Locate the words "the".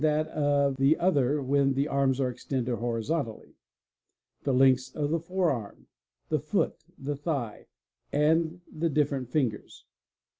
0.33-0.33, 0.77-0.97, 1.75-1.87, 4.41-4.51, 5.11-5.19, 6.29-6.39, 6.97-7.15, 8.67-8.89